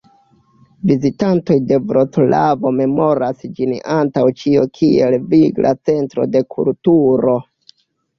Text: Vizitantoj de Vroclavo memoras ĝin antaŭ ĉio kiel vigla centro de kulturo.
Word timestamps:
Vizitantoj 0.91 1.57
de 1.71 1.77
Vroclavo 1.91 2.71
memoras 2.77 3.43
ĝin 3.59 3.75
antaŭ 3.97 4.23
ĉio 4.39 4.63
kiel 4.79 5.19
vigla 5.35 5.75
centro 5.91 6.27
de 6.37 6.43
kulturo. 6.57 7.37